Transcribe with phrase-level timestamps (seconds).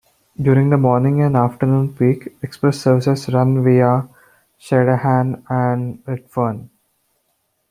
[0.35, 4.09] During the morning and afternoon peak, express services run via
[4.57, 6.71] Sydenham and Redfern.